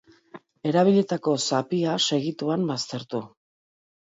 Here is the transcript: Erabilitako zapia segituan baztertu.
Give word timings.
Erabilitako 0.69 1.33
zapia 1.49 1.99
segituan 2.07 2.65
baztertu. 2.73 3.23